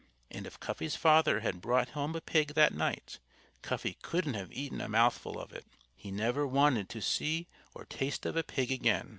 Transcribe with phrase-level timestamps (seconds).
[0.31, 3.19] And if Cuffy's father had brought home a pig that night
[3.61, 5.67] Cuffy couldn't have eaten a mouthful of it.
[5.95, 9.09] He never wanted to see or taste of a pig again.